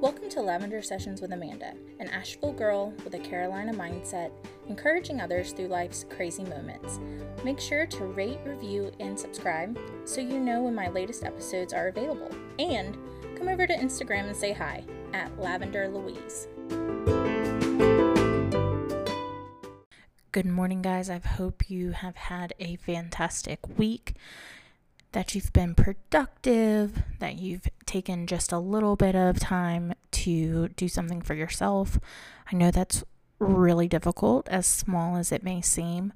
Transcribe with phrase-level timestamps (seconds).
[0.00, 4.30] Welcome to Lavender Sessions with Amanda, an Asheville girl with a Carolina mindset,
[4.68, 7.00] encouraging others through life's crazy moments.
[7.42, 11.88] Make sure to rate, review, and subscribe so you know when my latest episodes are
[11.88, 12.30] available.
[12.60, 12.96] And
[13.36, 14.84] come over to Instagram and say hi
[15.14, 16.46] at Lavender Louise.
[20.30, 21.10] Good morning, guys.
[21.10, 24.14] I hope you have had a fantastic week,
[25.18, 30.86] that you've been productive, that you've taken just a little bit of time to do
[30.86, 31.98] something for yourself.
[32.52, 33.02] I know that's
[33.40, 36.12] really difficult, as small as it may seem,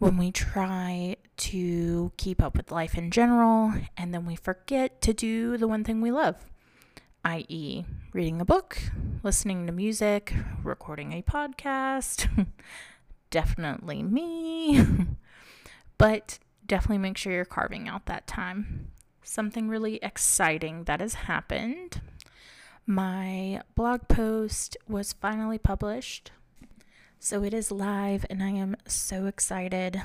[0.00, 5.14] when we try to keep up with life in general and then we forget to
[5.14, 6.36] do the one thing we love,
[7.24, 8.82] i.e., reading a book,
[9.22, 12.28] listening to music, recording a podcast.
[13.30, 14.86] Definitely me.
[15.96, 16.38] but
[16.70, 18.92] definitely make sure you're carving out that time.
[19.24, 22.00] Something really exciting that has happened.
[22.86, 26.30] My blog post was finally published.
[27.18, 30.00] So it is live, and I am so excited.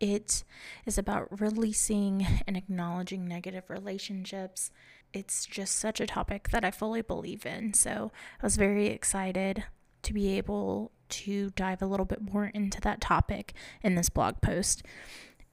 [0.00, 0.42] It
[0.84, 4.72] is about releasing and acknowledging negative relationships.
[5.12, 7.74] It's just such a topic that I fully believe in.
[7.74, 8.10] So
[8.42, 9.62] I was very excited
[10.02, 14.40] to be able to dive a little bit more into that topic in this blog
[14.40, 14.82] post.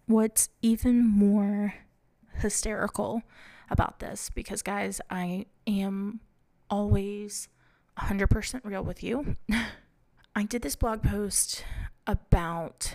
[0.08, 1.74] What's even more
[2.36, 3.24] hysterical
[3.70, 6.20] about this, because guys, I am
[6.70, 7.48] always
[7.98, 9.36] 100% real with you.
[10.36, 11.64] I did this blog post
[12.06, 12.94] about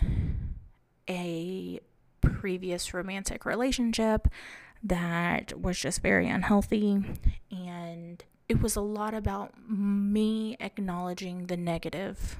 [1.08, 1.80] a
[2.20, 4.28] previous romantic relationship
[4.82, 7.02] that was just very unhealthy
[7.50, 12.36] and it was a lot about me acknowledging the negative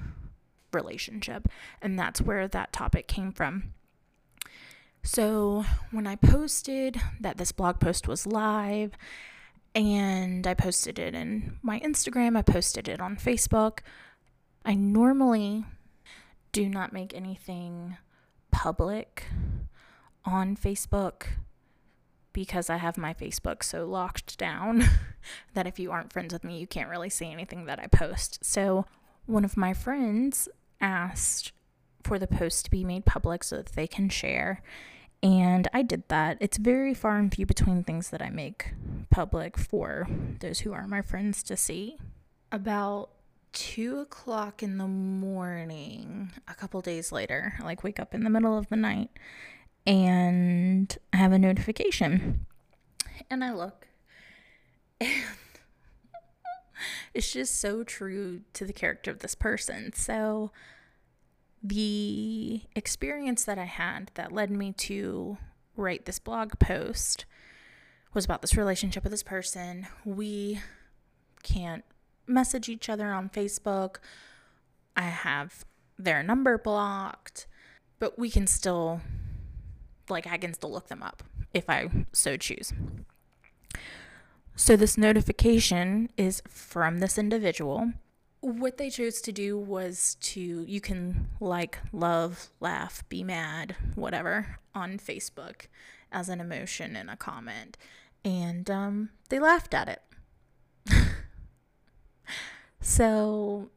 [0.71, 1.47] relationship
[1.81, 3.73] and that's where that topic came from.
[5.03, 8.91] So, when I posted that this blog post was live
[9.73, 13.79] and I posted it in my Instagram, I posted it on Facebook,
[14.63, 15.65] I normally
[16.51, 17.97] do not make anything
[18.51, 19.25] public
[20.23, 21.23] on Facebook
[22.33, 24.83] because I have my Facebook so locked down
[25.53, 28.39] that if you aren't friends with me, you can't really see anything that I post.
[28.43, 28.85] So,
[29.25, 30.47] one of my friends
[30.79, 31.51] asked
[32.11, 34.61] for the post to be made public so that they can share.
[35.23, 36.35] And I did that.
[36.41, 38.73] It's very far and few between things that I make
[39.09, 40.09] public for
[40.41, 41.95] those who are my friends to see.
[42.51, 43.11] About
[43.53, 48.29] two o'clock in the morning, a couple days later, I like wake up in the
[48.29, 49.11] middle of the night
[49.87, 52.45] and I have a notification.
[53.29, 53.87] And I look,
[54.99, 55.23] and
[57.13, 59.93] it's just so true to the character of this person.
[59.95, 60.51] So,
[61.63, 65.37] the experience that I had that led me to
[65.75, 67.25] write this blog post
[68.13, 69.87] was about this relationship with this person.
[70.03, 70.59] We
[71.43, 71.83] can't
[72.27, 73.97] message each other on Facebook.
[74.95, 75.65] I have
[75.97, 77.47] their number blocked,
[77.99, 79.01] but we can still
[80.09, 81.23] like I can still look them up
[81.53, 82.73] if I so choose.
[84.55, 87.93] So this notification is from this individual.
[88.41, 94.57] What they chose to do was to you can like, love, laugh, be mad, whatever
[94.73, 95.67] on Facebook
[96.11, 97.77] as an emotion in a comment.
[98.25, 100.01] And um, they laughed at it.
[102.81, 103.69] so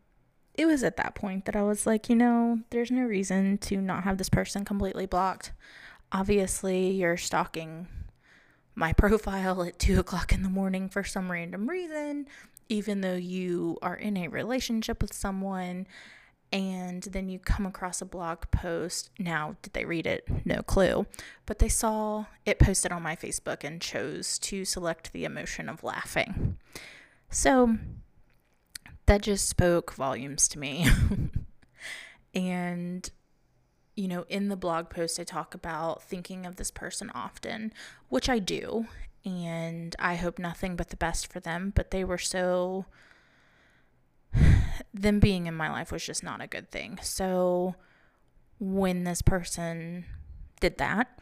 [0.55, 3.77] it was at that point that I was like, you know, there's no reason to
[3.77, 5.53] not have this person completely blocked
[6.15, 7.89] obviously you're stalking
[8.75, 12.27] my profile at two o'clock in the morning for some random reason,
[12.69, 15.87] even though you are in a relationship with someone.
[16.53, 19.11] And then you come across a blog post.
[19.19, 20.29] Now, did they read it?
[20.45, 21.07] No clue.
[21.47, 25.83] But they saw it posted on my Facebook and chose to select the emotion of
[25.83, 26.57] laughing.
[27.29, 27.77] So
[29.07, 30.87] that just spoke volumes to me.
[32.35, 33.11] and
[33.95, 37.73] you know, in the blog post, I talk about thinking of this person often,
[38.09, 38.87] which I do.
[39.25, 41.73] And I hope nothing but the best for them.
[41.75, 42.87] But they were so,
[44.95, 46.99] them being in my life was just not a good thing.
[47.03, 47.77] So
[48.59, 50.05] when this person
[50.61, 51.19] did that,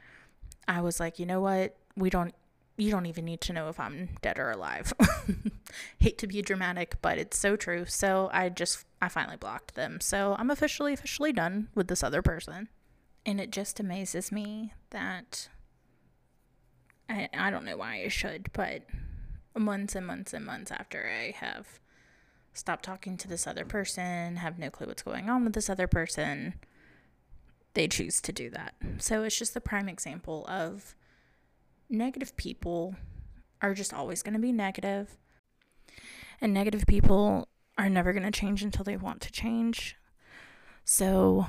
[0.66, 1.76] I was like, you know what?
[1.96, 2.34] We don't,
[2.76, 4.92] you don't even need to know if I'm dead or alive.
[5.98, 7.84] Hate to be dramatic, but it's so true.
[7.86, 10.00] So I just I finally blocked them.
[10.00, 12.68] So I'm officially officially done with this other person.
[13.24, 15.48] And it just amazes me that
[17.08, 18.82] I I don't know why I should, but
[19.56, 21.80] months and months and months after I have
[22.54, 25.86] stopped talking to this other person, have no clue what's going on with this other
[25.86, 26.54] person,
[27.74, 28.74] they choose to do that.
[28.98, 30.94] So it's just the prime example of
[31.92, 32.96] negative people
[33.60, 35.18] are just always going to be negative.
[36.40, 37.48] And negative people
[37.78, 39.96] are never going to change until they want to change.
[40.84, 41.46] So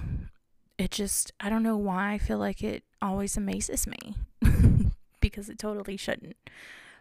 [0.78, 4.16] it just, I don't know why I feel like it always amazes me
[5.19, 6.38] because it totally shouldn't.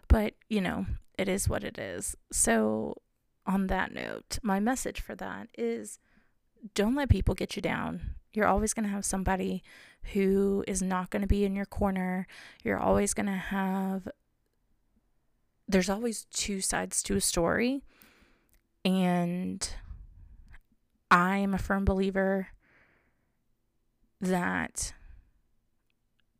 [0.08, 0.86] But, you know,
[1.18, 2.16] it is what it is.
[2.32, 2.96] So,
[3.44, 5.98] on that note, my message for that is
[6.74, 8.14] don't let people get you down.
[8.32, 9.62] You're always going to have somebody
[10.12, 12.26] who is not going to be in your corner.
[12.62, 14.08] You're always going to have,
[15.68, 17.82] there's always two sides to a story.
[18.84, 19.68] And
[21.10, 22.48] I am a firm believer
[24.20, 24.92] that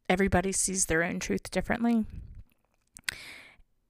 [0.08, 2.04] everybody sees their own truth differently.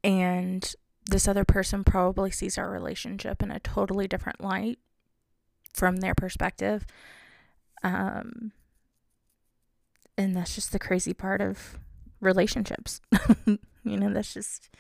[0.05, 0.75] And
[1.07, 4.79] this other person probably sees our relationship in a totally different light
[5.73, 6.87] from their perspective.
[7.83, 8.53] Um,
[10.23, 11.79] and that's just the crazy part of
[12.21, 13.01] relationships.
[13.47, 14.71] you know, that's just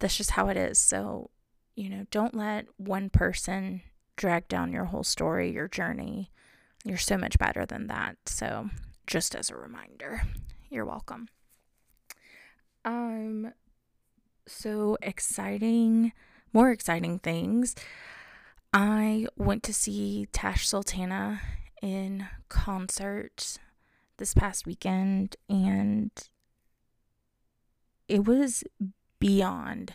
[0.00, 0.78] that's just how it is.
[0.78, 1.30] So,
[1.76, 3.82] you know, don't let one person
[4.16, 6.32] drag down your whole story, your journey.
[6.84, 8.16] You're so much better than that.
[8.26, 8.70] So,
[9.06, 10.22] just as a reminder,
[10.68, 11.28] you're welcome.
[12.84, 13.52] Um
[14.48, 16.12] so exciting,
[16.52, 17.76] more exciting things.
[18.72, 21.40] I went to see Tash Sultana
[21.80, 23.58] in concert
[24.22, 26.12] this past weekend and
[28.06, 28.62] it was
[29.18, 29.94] beyond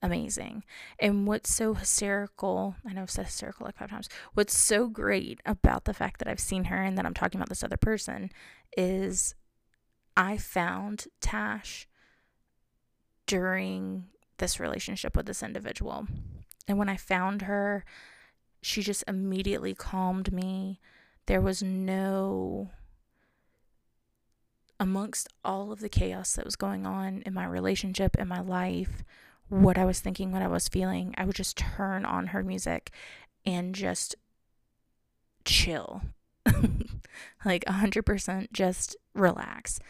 [0.00, 0.64] amazing.
[0.98, 5.42] And what's so hysterical, I know I've said hysterical like five times, what's so great
[5.44, 8.30] about the fact that I've seen her and that I'm talking about this other person
[8.74, 9.34] is
[10.16, 11.86] I found Tash
[13.26, 14.04] during
[14.38, 16.06] this relationship with this individual.
[16.66, 17.84] And when I found her,
[18.62, 20.80] she just immediately calmed me.
[21.26, 22.70] There was no,
[24.78, 29.02] amongst all of the chaos that was going on in my relationship, in my life,
[29.48, 32.90] what I was thinking, what I was feeling, I would just turn on her music
[33.44, 34.16] and just
[35.44, 36.02] chill.
[37.44, 39.80] like 100% just relax.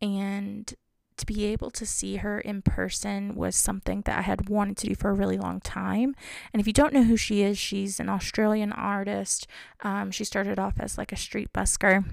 [0.00, 0.74] And
[1.16, 4.88] to be able to see her in person was something that I had wanted to
[4.88, 6.14] do for a really long time.
[6.52, 9.46] And if you don't know who she is, she's an Australian artist.
[9.82, 12.04] Um, she started off as like a street busker,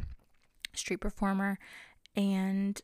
[0.73, 1.59] street performer,
[2.15, 2.81] and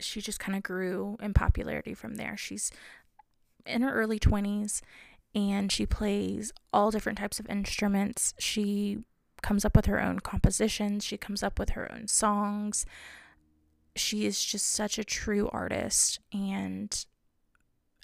[0.00, 2.36] she just kind of grew in popularity from there.
[2.36, 2.70] She's
[3.64, 4.80] in her early 20s
[5.34, 8.34] and she plays all different types of instruments.
[8.38, 8.98] She
[9.42, 12.86] comes up with her own compositions, she comes up with her own songs
[13.96, 17.04] she is just such a true artist and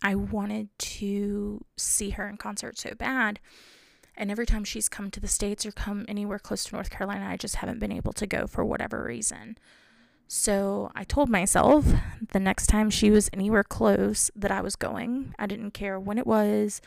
[0.02, 3.40] I wanted to see her in concert so bad.
[4.16, 7.26] And every time she's come to the States or come anywhere close to North Carolina,
[7.28, 9.56] I just haven't been able to go for whatever reason.
[10.28, 11.86] So I told myself
[12.32, 15.34] the next time she was anywhere close that I was going.
[15.38, 16.82] I didn't care when it was,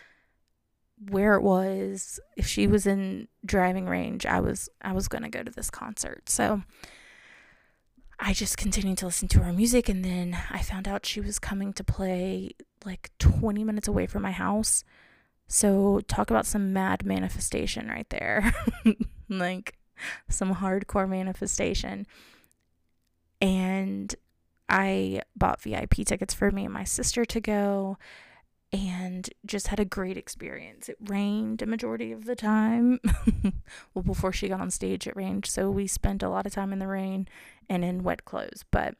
[1.09, 5.29] where it was, if she was in driving range, I was I was going to
[5.29, 6.29] go to this concert.
[6.29, 6.61] So
[8.19, 11.39] I just continued to listen to her music and then I found out she was
[11.39, 12.51] coming to play
[12.85, 14.83] like 20 minutes away from my house.
[15.47, 18.53] So talk about some mad manifestation right there.
[19.29, 19.79] like
[20.29, 22.05] some hardcore manifestation.
[23.41, 24.13] And
[24.69, 27.97] I bought VIP tickets for me and my sister to go
[28.73, 30.87] and just had a great experience.
[30.87, 32.99] It rained a majority of the time.
[33.93, 35.45] well, before she got on stage, it rained.
[35.45, 37.27] So we spent a lot of time in the rain
[37.69, 38.63] and in wet clothes.
[38.71, 38.95] But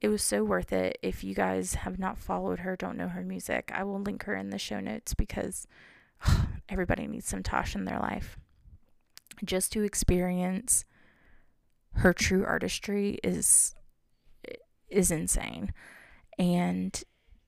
[0.00, 0.96] it was so worth it.
[1.02, 4.36] If you guys have not followed her, don't know her music, I will link her
[4.36, 5.66] in the show notes because
[6.68, 8.38] everybody needs some Tash in their life.
[9.44, 10.84] Just to experience
[11.94, 13.74] her true artistry is
[14.88, 15.72] is insane.
[16.38, 17.02] And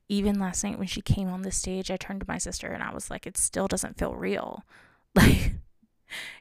[0.07, 2.83] even last night when she came on the stage, I turned to my sister and
[2.83, 4.63] I was like, it still doesn't feel real.
[5.15, 5.53] Like,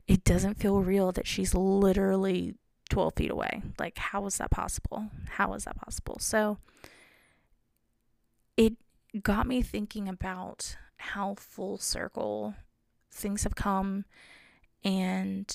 [0.08, 2.54] it doesn't feel real that she's literally
[2.88, 3.60] 12 feet away.
[3.78, 5.10] Like, how is that possible?
[5.28, 6.16] How is that possible?
[6.20, 6.56] So,
[8.56, 8.78] it
[9.22, 12.54] got me thinking about how full circle
[13.10, 14.06] things have come
[14.84, 15.54] and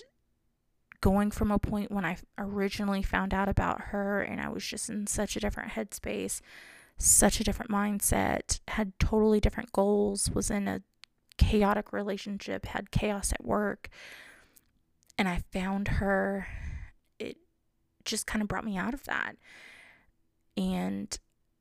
[1.01, 4.89] going from a point when I originally found out about her and I was just
[4.89, 6.41] in such a different headspace
[6.97, 10.81] such a different mindset, had totally different goals, was in a
[11.37, 13.89] chaotic relationship, had chaos at work.
[15.17, 16.47] And I found her.
[17.19, 17.37] It
[18.03, 19.35] just kind of brought me out of that.
[20.55, 21.17] And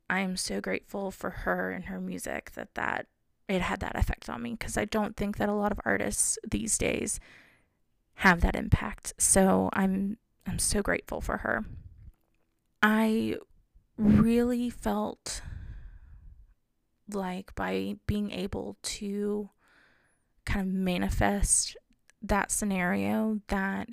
[0.09, 3.07] I am so grateful for her and her music that that
[3.49, 6.39] it had that effect on me because I don't think that a lot of artists
[6.49, 7.21] these days
[8.17, 9.15] have that impact.
[9.19, 11.65] So I'm I'm so grateful for her.
[12.83, 13.37] I
[13.99, 15.43] really felt
[17.13, 19.51] like by being able to
[20.45, 21.77] kind of manifest
[22.23, 23.89] that scenario that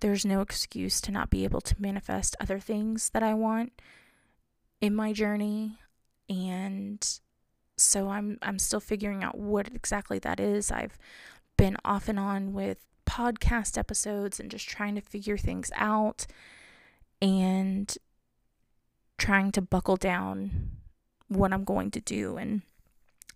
[0.00, 3.80] there's no excuse to not be able to manifest other things that I want
[4.80, 5.78] in my journey
[6.28, 7.20] and
[7.76, 10.70] so I'm I'm still figuring out what exactly that is.
[10.70, 10.98] I've
[11.56, 16.26] been off and on with podcast episodes and just trying to figure things out
[17.20, 17.98] and
[19.18, 20.70] trying to buckle down
[21.28, 22.62] what I'm going to do and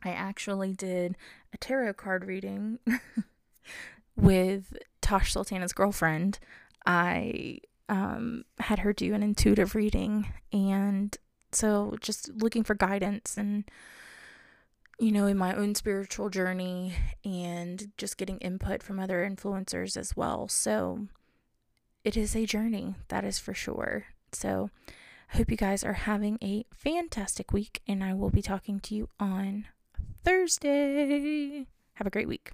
[0.04, 1.16] I actually did
[1.52, 2.78] a tarot card reading
[4.16, 6.38] with Tash Sultana's girlfriend.
[6.84, 11.16] I um, had her do an intuitive reading, and
[11.52, 13.64] so just looking for guidance and
[14.98, 20.16] you know, in my own spiritual journey and just getting input from other influencers as
[20.16, 20.48] well.
[20.48, 21.06] So
[22.04, 24.06] it is a journey, that is for sure.
[24.32, 24.70] So
[25.32, 28.94] I hope you guys are having a fantastic week, and I will be talking to
[28.94, 29.66] you on
[30.22, 31.66] Thursday.
[31.94, 32.42] Have a great week.